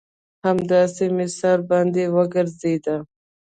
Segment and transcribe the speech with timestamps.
[0.45, 2.85] همداسې مې سر راباندې وگرځېد.